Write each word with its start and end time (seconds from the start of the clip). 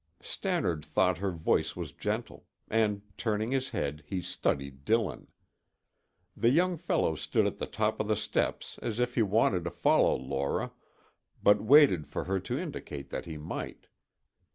Stannard 0.23 0.83
thought 0.83 1.19
her 1.19 1.29
voice 1.29 1.75
was 1.75 1.91
gentle, 1.91 2.47
and 2.67 3.03
turning 3.19 3.51
his 3.51 3.69
head, 3.69 4.03
he 4.07 4.19
studied 4.19 4.83
Dillon. 4.83 5.27
The 6.35 6.49
young 6.49 6.75
fellow 6.75 7.13
stood 7.13 7.45
at 7.45 7.59
the 7.59 7.67
top 7.67 7.99
of 7.99 8.07
the 8.07 8.15
steps 8.15 8.79
as 8.81 8.99
if 8.99 9.13
he 9.13 9.21
wanted 9.21 9.63
to 9.65 9.69
follow 9.69 10.15
Laura, 10.15 10.71
but 11.43 11.61
waited 11.61 12.07
for 12.07 12.23
her 12.23 12.39
to 12.39 12.57
indicate 12.57 13.11
that 13.11 13.25
he 13.25 13.37
might. 13.37 13.89